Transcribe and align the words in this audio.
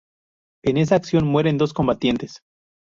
En 0.63 0.77
esa 0.77 0.95
acción 0.95 1.27
mueren 1.27 1.59
dos 1.59 1.73
combatientes. 1.75 2.41